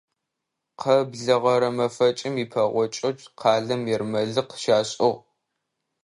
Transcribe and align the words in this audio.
Къэблэгъэрэ 0.81 1.69
мэфэкӀым 1.77 2.35
ипэгъокӀэу 2.43 3.13
къалэм 3.39 3.81
ермэлыкъ 3.95 4.55
щашӀыгъ. 4.61 5.19